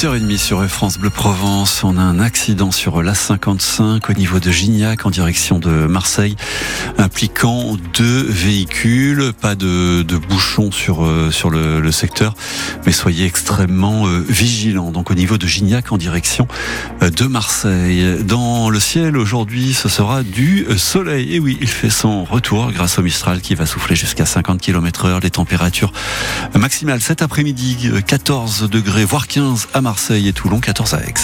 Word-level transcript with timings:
8h30 0.00 0.38
sur 0.38 0.66
France 0.66 0.96
Bleu 0.96 1.10
Provence. 1.10 1.84
On 1.84 1.98
a 1.98 2.00
un 2.00 2.20
accident 2.20 2.70
sur 2.70 3.02
l'A55 3.02 4.10
au 4.10 4.14
niveau 4.14 4.40
de 4.40 4.50
Gignac 4.50 5.04
en 5.04 5.10
direction 5.10 5.58
de 5.58 5.68
Marseille, 5.68 6.36
impliquant 6.96 7.76
deux 7.92 8.22
véhicules. 8.22 9.34
Pas 9.38 9.54
de, 9.54 10.00
de 10.00 10.16
bouchons 10.16 10.72
sur, 10.72 11.04
euh, 11.04 11.30
sur 11.30 11.50
le, 11.50 11.92
secteur, 11.92 12.34
mais 12.86 12.92
soyez 12.92 13.26
extrêmement 13.26 14.06
euh, 14.06 14.24
vigilants. 14.26 14.90
Donc 14.90 15.10
au 15.10 15.14
niveau 15.14 15.36
de 15.36 15.46
Gignac 15.46 15.92
en 15.92 15.98
direction 15.98 16.48
euh, 17.02 17.10
de 17.10 17.26
Marseille. 17.26 18.24
Dans 18.24 18.70
le 18.70 18.80
ciel 18.80 19.18
aujourd'hui, 19.18 19.74
ce 19.74 19.90
sera 19.90 20.22
du 20.22 20.66
soleil. 20.78 21.34
Et 21.34 21.40
oui, 21.40 21.58
il 21.60 21.68
fait 21.68 21.90
son 21.90 22.24
retour 22.24 22.72
grâce 22.72 22.98
au 22.98 23.02
Mistral 23.02 23.42
qui 23.42 23.54
va 23.54 23.66
souffler 23.66 23.96
jusqu'à 23.96 24.24
50 24.24 24.62
km 24.62 25.04
heure. 25.04 25.20
Les 25.20 25.30
températures 25.30 25.92
maximales 26.54 27.02
cet 27.02 27.20
après-midi, 27.20 27.90
14 28.06 28.70
degrés, 28.70 29.04
voire 29.04 29.26
15 29.26 29.68
à 29.74 29.82
Marseille 29.82 29.89
et 30.10 30.32
Toulon, 30.32 30.60
14 30.60 30.94
à 30.94 31.00
Aix. 31.00 31.14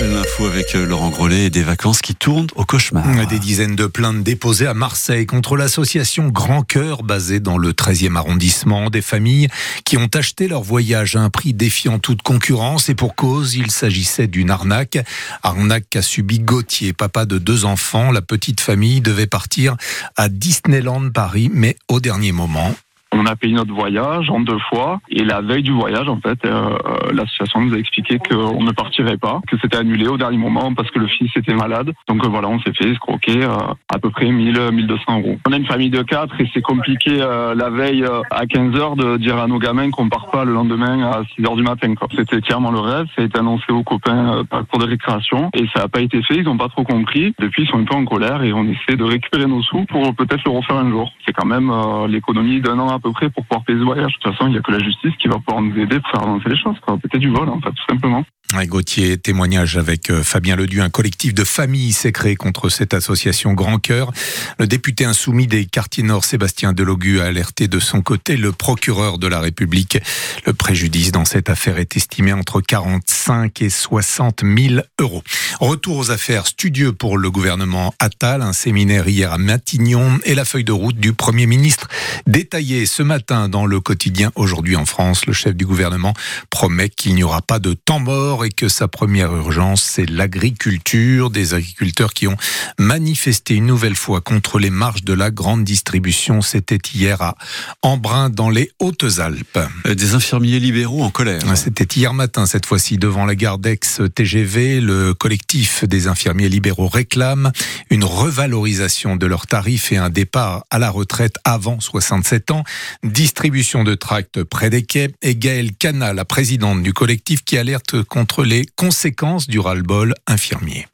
L'info 0.00 0.46
avec 0.46 0.74
euh, 0.74 0.86
Laurent 0.86 1.10
Grellet 1.10 1.46
et 1.46 1.50
des 1.50 1.62
vacances 1.62 2.00
qui 2.00 2.14
tournent 2.14 2.46
au 2.54 2.64
cauchemar. 2.64 3.04
Des 3.26 3.38
dizaines 3.38 3.76
de 3.76 3.86
plaintes 3.86 4.22
déposées 4.22 4.66
à 4.66 4.72
Marseille 4.72 5.26
contre 5.26 5.56
l'association 5.56 6.28
Grand 6.28 6.62
Cœur 6.62 7.02
basée 7.02 7.38
dans 7.38 7.58
le 7.58 7.72
13e 7.72 8.16
arrondissement. 8.16 8.88
Des 8.88 9.02
familles 9.02 9.48
qui 9.84 9.98
ont 9.98 10.08
acheté 10.14 10.48
leur 10.48 10.62
voyage 10.62 11.16
à 11.16 11.20
un 11.20 11.28
prix 11.28 11.52
défiant 11.52 11.98
toute 11.98 12.22
concurrence 12.22 12.88
et 12.88 12.94
pour 12.94 13.14
cause, 13.14 13.54
il 13.54 13.70
s'agissait 13.70 14.26
d'une 14.26 14.50
arnaque. 14.50 14.98
Arnaque 15.42 15.86
qu'a 15.90 16.02
subi 16.02 16.38
Gauthier, 16.38 16.94
papa 16.94 17.26
de 17.26 17.36
deux 17.36 17.66
enfants. 17.66 18.10
La 18.10 18.22
petite 18.22 18.62
famille 18.62 19.02
devait 19.02 19.26
partir 19.26 19.76
à 20.16 20.28
Disneyland 20.30 21.10
Paris, 21.10 21.50
mais 21.52 21.76
au 21.88 22.00
dernier 22.00 22.32
moment, 22.32 22.74
on 23.16 23.26
a 23.26 23.36
payé 23.36 23.54
notre 23.54 23.72
voyage 23.72 24.30
en 24.30 24.40
deux 24.40 24.58
fois 24.70 25.00
et 25.08 25.24
la 25.24 25.40
veille 25.40 25.62
du 25.62 25.72
voyage, 25.72 26.08
en 26.08 26.20
fait, 26.20 26.38
euh, 26.44 26.76
l'association 27.12 27.60
nous 27.60 27.74
a 27.74 27.78
expliqué 27.78 28.18
qu'on 28.18 28.62
ne 28.62 28.72
partirait 28.72 29.16
pas, 29.16 29.40
que 29.48 29.56
c'était 29.60 29.76
annulé 29.76 30.06
au 30.08 30.16
dernier 30.16 30.38
moment 30.38 30.74
parce 30.74 30.90
que 30.90 30.98
le 30.98 31.06
fils 31.06 31.30
était 31.36 31.54
malade. 31.54 31.92
Donc 32.08 32.24
euh, 32.24 32.28
voilà, 32.28 32.48
on 32.48 32.60
s'est 32.60 32.72
fait 32.72 32.90
escroquer 32.90 33.42
euh, 33.42 33.56
à 33.92 33.98
peu 33.98 34.10
près 34.10 34.30
1000, 34.30 34.70
1200 34.72 35.20
euros. 35.20 35.36
On 35.46 35.52
a 35.52 35.56
une 35.56 35.66
famille 35.66 35.90
de 35.90 36.02
quatre 36.02 36.40
et 36.40 36.50
c'est 36.52 36.62
compliqué 36.62 37.18
euh, 37.20 37.54
la 37.54 37.70
veille 37.70 38.04
euh, 38.04 38.22
à 38.30 38.46
15 38.46 38.74
heures 38.76 38.96
de 38.96 39.16
dire 39.16 39.38
à 39.38 39.46
nos 39.46 39.58
gamins 39.58 39.90
qu'on 39.90 40.08
part 40.08 40.30
pas 40.30 40.44
le 40.44 40.52
lendemain 40.52 41.02
à 41.02 41.22
6 41.36 41.44
heures 41.46 41.56
du 41.56 41.62
matin. 41.62 41.94
C'était 42.16 42.40
clairement 42.40 42.70
le 42.70 42.80
rêve. 42.80 43.06
Ça 43.16 43.22
a 43.22 43.24
été 43.24 43.38
annoncé 43.38 43.70
aux 43.70 43.82
copains 43.82 44.44
par 44.50 44.66
cours 44.66 44.80
de 44.80 44.86
récréation 44.86 45.50
et 45.54 45.66
ça 45.74 45.80
n'a 45.80 45.88
pas 45.88 46.00
été 46.00 46.22
fait. 46.22 46.36
Ils 46.36 46.44
n'ont 46.44 46.56
pas 46.56 46.68
trop 46.68 46.84
compris. 46.84 47.34
Depuis, 47.38 47.64
ils 47.64 47.68
sont 47.68 47.78
un 47.78 47.84
peu 47.84 47.94
en 47.94 48.04
colère 48.04 48.42
et 48.42 48.52
on 48.52 48.64
essaie 48.64 48.96
de 48.96 49.04
récupérer 49.04 49.46
nos 49.46 49.62
sous 49.62 49.84
pour 49.86 50.14
peut-être 50.14 50.42
le 50.44 50.50
refaire 50.52 50.76
un 50.76 50.90
jour. 50.90 51.12
C'est 51.24 51.32
quand 51.32 51.46
même 51.46 51.72
l'économie 52.08 52.60
d'un 52.60 52.78
an 52.78 52.88
à 52.88 52.98
près 53.12 53.30
pour 53.30 53.44
pouvoir 53.44 53.64
payer 53.64 53.78
ce 53.78 53.84
voyage. 53.84 54.12
De 54.12 54.18
toute 54.20 54.32
façon, 54.32 54.46
il 54.48 54.52
n'y 54.52 54.58
a 54.58 54.62
que 54.62 54.72
la 54.72 54.78
justice 54.78 55.14
qui 55.18 55.28
va 55.28 55.38
pouvoir 55.38 55.62
nous 55.62 55.76
aider 55.78 56.00
pour 56.00 56.10
faire 56.10 56.22
avancer 56.22 56.48
les 56.48 56.56
choses. 56.56 56.76
Peut-être 56.86 57.18
du 57.18 57.30
vol, 57.30 57.48
en 57.48 57.60
fait, 57.60 57.70
tout 57.70 57.84
simplement. 57.88 58.24
Gauthier, 58.54 59.18
témoignage 59.18 59.76
avec 59.76 60.08
euh, 60.08 60.22
Fabien 60.22 60.56
Ledu, 60.56 60.80
un 60.80 60.88
collectif 60.88 61.34
de 61.34 61.44
familles 61.44 61.92
s'est 61.92 62.12
créé 62.12 62.36
contre 62.36 62.68
cette 62.68 62.94
association 62.94 63.52
Grand 63.52 63.78
Cœur. 63.78 64.12
Le 64.58 64.66
député 64.66 65.04
insoumis 65.04 65.46
des 65.46 65.66
quartiers 65.66 66.04
nord, 66.04 66.24
Sébastien 66.24 66.72
Delogu, 66.72 67.20
a 67.20 67.24
alerté 67.24 67.68
de 67.68 67.78
son 67.80 68.02
côté 68.02 68.36
le 68.36 68.52
procureur 68.52 69.18
de 69.18 69.26
la 69.26 69.40
République. 69.40 69.98
Le 70.46 70.52
préjudice 70.52 71.12
dans 71.12 71.24
cette 71.24 71.50
affaire 71.50 71.78
est 71.78 71.96
estimé 71.96 72.32
entre 72.32 72.60
45 72.60 73.60
et 73.62 73.68
60 73.68 74.42
000 74.42 74.80
euros. 75.00 75.22
Retour 75.60 75.96
aux 75.96 76.10
affaires 76.10 76.46
studieux 76.46 76.92
pour 76.92 77.18
le 77.18 77.30
gouvernement 77.30 77.94
Attal, 77.98 78.42
un 78.42 78.52
séminaire 78.52 79.08
hier 79.08 79.32
à 79.32 79.38
Matignon 79.38 80.18
et 80.24 80.34
la 80.34 80.44
feuille 80.44 80.64
de 80.64 80.72
route 80.72 80.98
du 80.98 81.12
Premier 81.12 81.46
ministre 81.46 81.88
détaillée 82.26 82.86
ce 82.86 83.02
matin 83.02 83.48
dans 83.48 83.66
le 83.66 83.80
quotidien 83.80 84.30
Aujourd'hui 84.34 84.76
en 84.76 84.86
France. 84.86 85.26
Le 85.26 85.32
chef 85.32 85.54
du 85.54 85.66
gouvernement 85.66 86.14
promet 86.50 86.88
qu'il 86.88 87.14
n'y 87.14 87.24
aura 87.24 87.42
pas 87.42 87.58
de 87.58 87.74
temps 87.74 88.00
mort 88.00 88.35
et 88.44 88.50
que 88.50 88.68
sa 88.68 88.88
première 88.88 89.34
urgence, 89.34 89.82
c'est 89.82 90.08
l'agriculture. 90.08 91.30
Des 91.30 91.54
agriculteurs 91.54 92.12
qui 92.12 92.26
ont 92.26 92.36
manifesté 92.78 93.54
une 93.54 93.66
nouvelle 93.66 93.94
fois 93.94 94.20
contre 94.20 94.58
les 94.58 94.70
marges 94.70 95.04
de 95.04 95.12
la 95.12 95.30
grande 95.30 95.64
distribution. 95.64 96.42
C'était 96.42 96.78
hier 96.94 97.22
à 97.22 97.36
Embrun, 97.82 98.30
dans 98.30 98.50
les 98.50 98.70
Hautes-Alpes. 98.80 99.58
Des 99.84 100.14
infirmiers 100.14 100.60
libéraux 100.60 101.02
en 101.02 101.10
colère. 101.10 101.42
C'était 101.56 101.84
hier 101.84 102.12
matin, 102.14 102.46
cette 102.46 102.66
fois-ci, 102.66 102.98
devant 102.98 103.24
la 103.24 103.34
gare 103.34 103.58
d'Aix-TGV. 103.58 104.80
Le 104.80 105.14
collectif 105.14 105.84
des 105.84 106.08
infirmiers 106.08 106.48
libéraux 106.48 106.88
réclame 106.88 107.52
une 107.90 108.04
revalorisation 108.04 109.16
de 109.16 109.26
leurs 109.26 109.46
tarifs 109.46 109.92
et 109.92 109.96
un 109.96 110.10
départ 110.10 110.64
à 110.70 110.78
la 110.78 110.90
retraite 110.90 111.36
avant 111.44 111.80
67 111.80 112.50
ans. 112.50 112.64
Distribution 113.04 113.84
de 113.84 113.94
tracts 113.94 114.42
près 114.42 114.70
des 114.70 114.82
quais. 114.82 115.10
Et 115.22 115.36
Gaëlle 115.36 115.74
Cana, 115.74 116.12
la 116.12 116.24
présidente 116.24 116.82
du 116.82 116.92
collectif, 116.92 117.44
qui 117.44 117.56
alerte 117.56 118.02
contre 118.02 118.25
les 118.44 118.66
conséquences 118.76 119.46
du 119.48 119.58
ras-le-bol 119.58 120.14
infirmier. 120.26 120.86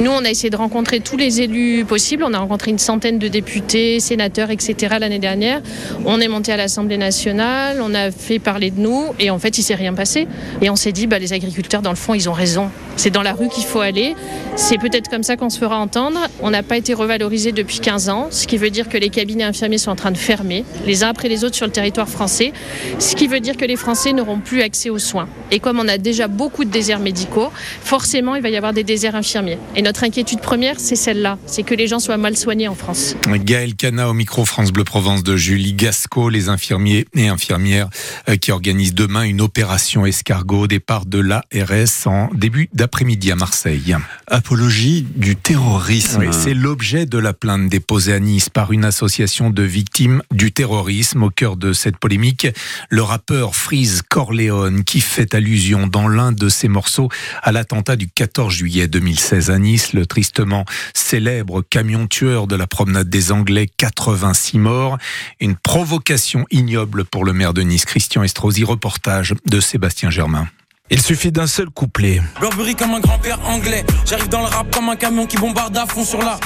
Nous, 0.00 0.12
on 0.12 0.24
a 0.24 0.30
essayé 0.30 0.48
de 0.48 0.56
rencontrer 0.56 1.00
tous 1.00 1.16
les 1.16 1.40
élus 1.40 1.84
possibles. 1.84 2.22
On 2.24 2.32
a 2.32 2.38
rencontré 2.38 2.70
une 2.70 2.78
centaine 2.78 3.18
de 3.18 3.26
députés, 3.26 3.98
sénateurs, 3.98 4.50
etc. 4.50 4.96
l'année 5.00 5.18
dernière. 5.18 5.60
On 6.04 6.20
est 6.20 6.28
monté 6.28 6.52
à 6.52 6.56
l'Assemblée 6.56 6.98
nationale, 6.98 7.80
on 7.82 7.92
a 7.94 8.12
fait 8.12 8.38
parler 8.38 8.70
de 8.70 8.80
nous 8.80 9.06
et 9.18 9.30
en 9.30 9.40
fait, 9.40 9.58
il 9.58 9.62
s'est 9.64 9.74
rien 9.74 9.94
passé. 9.94 10.28
Et 10.62 10.70
on 10.70 10.76
s'est 10.76 10.92
dit, 10.92 11.08
bah, 11.08 11.18
les 11.18 11.32
agriculteurs, 11.32 11.82
dans 11.82 11.90
le 11.90 11.96
fond, 11.96 12.14
ils 12.14 12.28
ont 12.28 12.32
raison. 12.32 12.70
C'est 12.94 13.10
dans 13.10 13.22
la 13.22 13.32
rue 13.32 13.48
qu'il 13.48 13.64
faut 13.64 13.80
aller. 13.80 14.14
C'est 14.56 14.78
peut-être 14.78 15.08
comme 15.08 15.22
ça 15.22 15.36
qu'on 15.36 15.50
se 15.50 15.58
fera 15.58 15.78
entendre. 15.78 16.18
On 16.42 16.50
n'a 16.50 16.62
pas 16.64 16.76
été 16.76 16.94
revalorisé 16.94 17.52
depuis 17.52 17.78
15 17.78 18.08
ans, 18.08 18.26
ce 18.30 18.46
qui 18.46 18.56
veut 18.56 18.70
dire 18.70 18.88
que 18.88 18.98
les 18.98 19.08
cabinets 19.08 19.44
infirmiers 19.44 19.78
sont 19.78 19.90
en 19.90 19.96
train 19.96 20.10
de 20.10 20.16
fermer, 20.16 20.64
les 20.84 21.04
uns 21.04 21.08
après 21.08 21.28
les 21.28 21.44
autres 21.44 21.54
sur 21.54 21.66
le 21.66 21.72
territoire 21.72 22.08
français, 22.08 22.52
ce 22.98 23.14
qui 23.14 23.28
veut 23.28 23.38
dire 23.38 23.56
que 23.56 23.64
les 23.64 23.76
Français 23.76 24.12
n'auront 24.12 24.40
plus 24.40 24.62
accès 24.62 24.90
aux 24.90 24.98
soins. 24.98 25.28
Et 25.52 25.60
comme 25.60 25.78
on 25.78 25.86
a 25.86 25.96
déjà 25.96 26.26
beaucoup 26.26 26.64
de 26.64 26.70
déserts 26.70 26.98
médicaux, 26.98 27.50
forcément, 27.82 28.34
il 28.34 28.42
va 28.42 28.48
y 28.48 28.56
avoir 28.56 28.72
des 28.72 28.82
déserts 28.82 29.14
infirmiers. 29.14 29.58
Notre 29.88 30.04
inquiétude 30.04 30.40
première, 30.40 30.78
c'est 30.78 30.96
celle-là, 30.96 31.38
c'est 31.46 31.62
que 31.62 31.74
les 31.74 31.86
gens 31.86 31.98
soient 31.98 32.18
mal 32.18 32.36
soignés 32.36 32.68
en 32.68 32.74
France. 32.74 33.16
Gaël 33.26 33.74
Cana 33.74 34.10
au 34.10 34.12
micro 34.12 34.44
France 34.44 34.70
Bleu 34.70 34.84
Provence 34.84 35.22
de 35.22 35.34
Julie 35.34 35.72
Gasco, 35.72 36.28
les 36.28 36.50
infirmiers 36.50 37.06
et 37.14 37.28
infirmières 37.28 37.88
euh, 38.28 38.36
qui 38.36 38.52
organisent 38.52 38.92
demain 38.92 39.22
une 39.22 39.40
opération 39.40 40.04
escargot 40.04 40.64
au 40.64 40.66
départ 40.66 41.06
de 41.06 41.18
l'ARS 41.18 42.06
en 42.06 42.28
début 42.34 42.68
d'après-midi 42.74 43.32
à 43.32 43.36
Marseille. 43.36 43.96
Apologie 44.26 45.06
du 45.16 45.36
terrorisme. 45.36 46.20
Oui, 46.20 46.26
c'est 46.32 46.52
l'objet 46.52 47.06
de 47.06 47.16
la 47.16 47.32
plainte 47.32 47.70
déposée 47.70 48.12
à 48.12 48.20
Nice 48.20 48.50
par 48.50 48.72
une 48.72 48.84
association 48.84 49.48
de 49.48 49.62
victimes 49.62 50.22
du 50.30 50.52
terrorisme. 50.52 51.22
Au 51.22 51.30
cœur 51.30 51.56
de 51.56 51.72
cette 51.72 51.96
polémique, 51.96 52.46
le 52.90 53.00
rappeur 53.00 53.56
Freeze 53.56 54.02
Corleone 54.06 54.84
qui 54.84 55.00
fait 55.00 55.34
allusion 55.34 55.86
dans 55.86 56.08
l'un 56.08 56.32
de 56.32 56.50
ses 56.50 56.68
morceaux 56.68 57.08
à 57.42 57.52
l'attentat 57.52 57.96
du 57.96 58.06
14 58.08 58.52
juillet 58.52 58.86
2016 58.86 59.48
à 59.48 59.58
Nice, 59.58 59.77
le 59.92 60.06
tristement 60.06 60.64
célèbre 60.94 61.62
camion 61.62 62.06
tueur 62.06 62.46
de 62.46 62.56
la 62.56 62.66
promenade 62.66 63.08
des 63.08 63.32
Anglais, 63.32 63.68
86 63.76 64.58
morts. 64.58 64.98
Une 65.40 65.56
provocation 65.56 66.44
ignoble 66.50 67.04
pour 67.04 67.24
le 67.24 67.32
maire 67.32 67.54
de 67.54 67.62
Nice, 67.62 67.84
Christian 67.84 68.22
Estrosi, 68.22 68.64
reportage 68.64 69.34
de 69.46 69.60
Sébastien 69.60 70.10
Germain. 70.10 70.48
Il 70.90 71.02
suffit 71.02 71.32
d'un 71.32 71.46
seul 71.46 71.68
couplet. 71.68 72.20
Burberry 72.40 72.74
comme 72.74 72.92
un 72.92 73.00
grand-père 73.00 73.38
anglais. 73.46 73.84
J'arrive 74.06 74.28
dans 74.28 74.40
le 74.40 74.46
rap 74.46 74.74
comme 74.74 74.88
un 74.88 74.96
camion 74.96 75.26
qui 75.26 75.36
bombarde 75.36 75.76
à 75.76 75.86
fond 75.86 76.04
sur 76.04 76.18
la. 76.18 76.38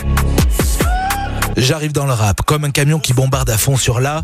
J'arrive 1.57 1.93
dans 1.93 2.07
le 2.07 2.13
rap 2.13 2.43
comme 2.43 2.65
un 2.65 2.71
camion 2.71 2.99
qui 2.99 3.13
bombarde 3.13 3.51
à 3.51 3.59
fond 3.59 3.77
sur 3.77 4.01
la. 4.01 4.23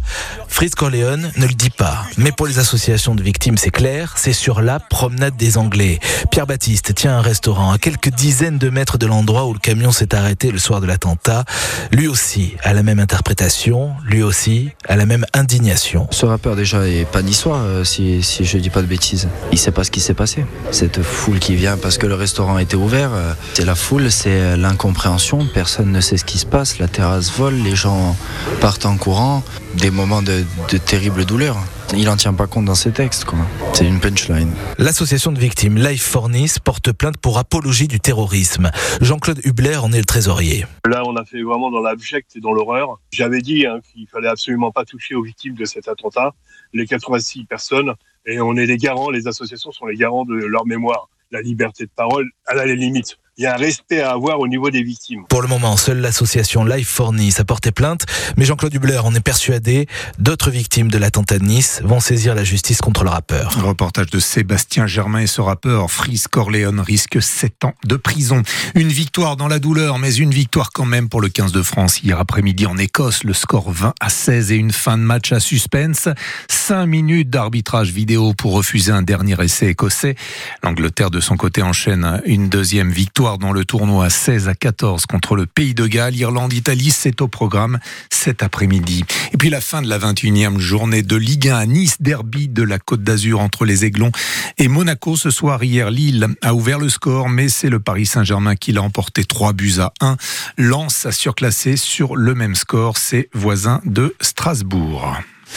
Fritz 0.49 0.75
Corleone 0.75 1.31
ne 1.37 1.47
le 1.47 1.55
dit 1.55 1.71
pas. 1.71 2.05
Mais 2.16 2.33
pour 2.33 2.47
les 2.47 2.59
associations 2.59 3.15
de 3.15 3.22
victimes, 3.22 3.59
c'est 3.59 3.71
clair, 3.71 4.15
c'est 4.16 4.33
sur 4.33 4.62
la 4.62 4.81
promenade 4.81 5.37
des 5.37 5.59
Anglais. 5.59 6.00
Pierre 6.31 6.47
Baptiste 6.47 6.94
tient 6.94 7.19
un 7.19 7.21
restaurant 7.21 7.72
à 7.72 7.78
quelques 7.78 8.09
dizaines 8.09 8.59
de 8.59 8.71
mètres 8.71 8.99
de 8.99 9.06
l'endroit 9.06 9.47
où 9.47 9.53
le 9.53 9.59
camion 9.59 9.93
s'est 9.93 10.15
arrêté 10.15 10.50
le 10.50 10.59
soir 10.59 10.81
de 10.81 10.87
l'attentat. 10.87 11.44
Lui 11.93 12.09
aussi 12.09 12.56
a 12.62 12.72
la 12.72 12.83
même 12.83 12.99
interprétation, 12.99 13.93
lui 14.05 14.22
aussi 14.22 14.71
a 14.89 14.97
la 14.97 15.06
même 15.06 15.27
indignation. 15.34 16.09
Ce 16.10 16.25
rappeur 16.25 16.56
déjà 16.56 16.89
est 16.89 17.05
pas 17.05 17.22
niçois, 17.22 17.59
euh, 17.59 17.84
si, 17.84 18.22
si 18.22 18.45
je 18.45 18.59
dis 18.59 18.71
pas 18.71 18.83
de 18.83 18.87
bêtises. 18.87 19.28
Il 19.53 19.59
sait 19.59 19.71
pas 19.71 19.84
ce 19.84 19.91
qui 19.91 20.01
s'est 20.01 20.15
passé. 20.15 20.47
Cette 20.71 21.03
foule 21.03 21.39
qui 21.39 21.54
vient 21.57 21.77
parce 21.77 21.98
que 21.98 22.07
le 22.07 22.15
restaurant 22.15 22.59
était 22.59 22.77
ouvert, 22.77 23.10
euh, 23.13 23.33
c'est 23.54 23.65
la 23.65 23.74
foule, 23.74 24.10
c'est 24.10 24.57
l'incompréhension. 24.57 25.47
Personne 25.53 25.92
ne 25.92 26.01
sait 26.01 26.16
ce 26.16 26.24
qui 26.24 26.39
se 26.39 26.47
passe. 26.47 26.78
La 26.78 26.89
terrasse 26.89 27.17
vole, 27.20 27.54
les 27.54 27.76
gens 27.76 28.16
partent 28.60 28.86
en 28.86 28.97
courant, 28.97 29.42
des 29.74 29.91
moments 29.91 30.22
de, 30.22 30.44
de 30.70 30.78
terrible 30.78 31.24
douleur. 31.24 31.56
Il 31.97 32.09
en 32.10 32.16
tient 32.16 32.34
pas 32.34 32.47
compte 32.47 32.66
dans 32.66 32.74
ses 32.74 32.92
textes, 32.92 33.24
quoi. 33.24 33.38
C'est 33.72 33.86
une 33.86 33.98
punchline. 33.98 34.53
L'association 34.76 35.32
de 35.32 35.38
victimes 35.38 35.78
Life 35.78 36.03
for 36.03 36.28
Nice 36.28 36.59
porte 36.59 36.92
plainte 36.92 37.16
pour 37.16 37.38
apologie 37.38 37.88
du 37.88 37.98
terrorisme. 37.98 38.70
Jean-Claude 39.00 39.41
Hubler 39.44 39.76
en 39.76 39.92
est 39.92 39.98
le 39.98 40.04
trésorier. 40.04 40.66
Là, 40.86 41.03
on 41.06 41.16
a 41.16 41.24
fait 41.24 41.42
vraiment 41.42 41.70
dans 41.70 41.80
l'abject 41.80 42.36
et 42.36 42.41
dans 42.41 42.53
l'horreur. 42.53 42.98
J'avais 43.10 43.41
dit 43.41 43.66
hein, 43.66 43.80
qu'il 43.91 44.06
fallait 44.06 44.28
absolument 44.28 44.71
pas 44.71 44.84
toucher 44.84 45.14
aux 45.14 45.22
victimes 45.22 45.54
de 45.54 45.64
cet 45.64 45.88
attentat, 45.88 46.34
les 46.74 46.86
86 46.86 47.44
personnes, 47.44 47.94
et 48.26 48.41
on 48.41 48.54
est 48.56 48.66
les 48.66 48.76
garants, 48.76 49.10
les 49.10 49.26
associations 49.26 49.72
sont 49.72 49.86
les 49.86 49.97
garants 49.97 50.24
de 50.24 50.34
leur 50.34 50.66
mémoire. 50.66 51.09
La 51.30 51.41
liberté 51.41 51.84
de 51.84 51.91
parole, 51.94 52.28
elle 52.48 52.59
a 52.59 52.66
les 52.66 52.76
limites. 52.76 53.18
Il 53.38 53.44
y 53.44 53.46
a 53.46 53.54
un 53.54 53.56
respect 53.56 54.00
à 54.00 54.10
avoir 54.10 54.40
au 54.40 54.48
niveau 54.48 54.68
des 54.68 54.82
victimes. 54.82 55.24
Pour 55.28 55.42
le 55.42 55.48
moment, 55.48 55.76
seule 55.76 55.98
l'association 55.98 56.64
Life 56.64 56.88
for 56.88 57.12
Nice 57.12 57.38
a 57.38 57.44
porté 57.44 57.70
plainte, 57.70 58.04
mais 58.36 58.44
Jean-Claude 58.44 58.74
Hubler 58.74 58.98
en 58.98 59.14
est 59.14 59.20
persuadé. 59.20 59.86
D'autres 60.18 60.50
victimes 60.50 60.90
de 60.90 60.98
l'attentat 60.98 61.38
de 61.38 61.44
Nice 61.44 61.80
vont 61.84 62.00
saisir 62.00 62.34
la 62.34 62.42
justice 62.42 62.80
contre 62.80 63.04
le 63.04 63.10
rappeur. 63.10 63.54
reportage 63.64 64.10
de 64.10 64.18
Sébastien 64.18 64.88
Germain 64.88 65.20
et 65.20 65.28
ce 65.28 65.40
rappeur, 65.40 65.88
Fris 65.88 66.24
Corleone, 66.28 66.80
risque 66.80 67.22
7 67.22 67.64
ans 67.64 67.74
de 67.84 67.94
prison. 67.94 68.42
Une 68.74 68.88
victoire 68.88 69.36
dans 69.36 69.46
la 69.46 69.60
douleur, 69.60 69.98
mais 69.98 70.12
une 70.12 70.32
victoire 70.32 70.72
quand 70.72 70.86
même 70.86 71.08
pour 71.08 71.20
le 71.20 71.28
15 71.28 71.52
de 71.52 71.62
France. 71.62 72.02
Hier 72.02 72.18
après-midi 72.18 72.66
en 72.66 72.76
Écosse, 72.76 73.22
le 73.22 73.34
score 73.34 73.70
20 73.70 73.94
à 74.00 74.08
16 74.08 74.50
et 74.50 74.56
une 74.56 74.72
fin 74.72 74.98
de 74.98 75.04
match 75.04 75.30
à 75.30 75.38
suspense. 75.38 76.08
5 76.48 76.86
minutes 76.86 77.30
d'arbitrage 77.30 77.92
vidéo 77.92 78.34
pour 78.34 78.54
refuser 78.54 78.90
un 78.90 79.02
dernier 79.02 79.36
essai 79.40 79.68
écossais. 79.68 80.16
L'Angleterre 80.64 81.12
de 81.12 81.20
son 81.20 81.36
côté 81.36 81.62
enchaîne 81.62 82.20
une 82.26 82.48
deuxième 82.48 82.90
victoire 82.90 83.28
dans 83.36 83.53
le 83.53 83.66
tournoi 83.66 84.09
16 84.09 84.48
à 84.48 84.54
14 84.54 85.04
contre 85.04 85.36
le 85.36 85.45
Pays 85.45 85.75
de 85.75 85.86
Galles. 85.86 86.16
Irlande-Italie, 86.16 86.91
c'est 86.91 87.21
au 87.21 87.28
programme 87.28 87.78
cet 88.09 88.42
après-midi. 88.42 89.04
Et 89.34 89.36
puis 89.36 89.51
la 89.51 89.60
fin 89.60 89.83
de 89.83 89.89
la 89.89 89.98
21e 89.98 90.59
journée 90.59 91.03
de 91.03 91.16
Ligue 91.16 91.48
1 91.48 91.57
à 91.57 91.66
Nice, 91.66 91.97
derby 92.01 92.48
de 92.48 92.63
la 92.63 92.78
Côte 92.78 93.03
d'Azur 93.03 93.41
entre 93.41 93.66
les 93.66 93.84
Aiglons 93.84 94.13
et 94.57 94.69
Monaco. 94.69 95.16
Ce 95.16 95.30
soir, 95.30 95.63
hier, 95.63 95.91
Lille 95.91 96.28
a 96.41 96.54
ouvert 96.54 96.78
le 96.78 96.89
score, 96.89 97.28
mais 97.28 97.51
c'est 97.51 97.69
le 97.69 97.80
Paris 97.80 98.07
Saint-Germain 98.07 98.57
qui 98.57 98.72
l'a 98.72 98.83
emporté 98.83 99.25
3 99.25 99.53
buts 99.53 99.74
à 99.81 99.92
1. 100.01 100.16
Lens 100.57 101.04
a 101.04 101.13
surclassé 101.13 101.77
sur 101.77 102.16
le 102.16 102.34
même 102.34 102.54
score 102.54 102.97
ses 102.97 103.28
voisins 103.34 103.83
de 103.84 104.15
Strasbourg. 104.21 105.19